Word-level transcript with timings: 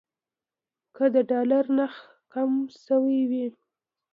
که 0.95 1.03
د 1.13 1.15
ډالر 1.29 1.65
نرخ 1.77 1.97
کم 2.31 2.51
شوی 2.85 3.19
وي. 3.29 3.45